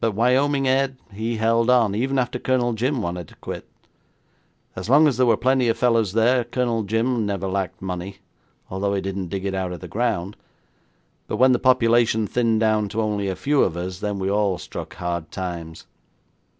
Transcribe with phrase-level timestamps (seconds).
[0.00, 3.64] But Wyoming Ed, he held on, even after Colonel Jim wanted to quit.
[4.74, 8.16] As long as there were plenty of fellows there, Colonel Jim never lacked money,
[8.70, 10.36] although he didn't dig it out of the ground,
[11.28, 14.58] but when the population thinned down to only a few of us, then we all
[14.58, 15.86] struck hard times.